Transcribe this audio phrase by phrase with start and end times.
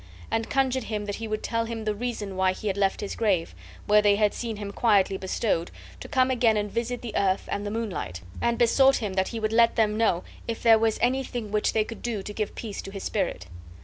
[0.31, 3.53] and conjured him that he would tell the reason why he had left his grave,
[3.85, 7.67] where they had seen him quietly bestowed, to come again and visit the earth and
[7.67, 11.51] the moonlight; and besought him that he would let them know if there was anything
[11.51, 13.45] which they could do to give peace to his spirit.